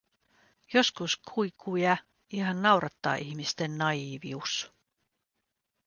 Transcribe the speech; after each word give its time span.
Joskus 0.73 1.17
Quiqueä 1.31 1.97
ihan 2.29 2.61
naurattaa 2.61 3.15
ihmisten 3.15 3.77
naiivius. 3.77 4.71